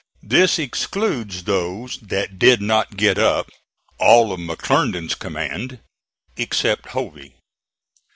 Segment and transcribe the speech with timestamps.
[0.23, 3.51] This excludes those that did not get up,
[3.99, 5.77] all of McClernand's command
[6.37, 7.35] except Hovey.